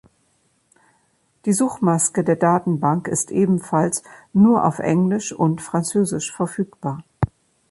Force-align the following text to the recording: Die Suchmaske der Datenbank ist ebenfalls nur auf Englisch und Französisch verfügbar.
Die 1.45 1.53
Suchmaske 1.53 2.23
der 2.23 2.35
Datenbank 2.35 3.07
ist 3.07 3.29
ebenfalls 3.29 4.01
nur 4.33 4.65
auf 4.65 4.79
Englisch 4.79 5.31
und 5.31 5.61
Französisch 5.61 6.33
verfügbar. 6.35 7.03